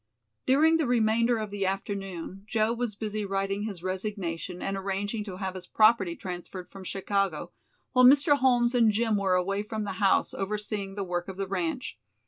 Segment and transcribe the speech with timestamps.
[0.47, 5.37] During the remainder of the afternoon Joe was busy writing his resignation and arranging to
[5.37, 7.51] have his property transferred from Chicago,
[7.91, 8.35] while Mr.
[8.39, 11.99] Holmes and Jim were away from the house overseeing the work of the ranch.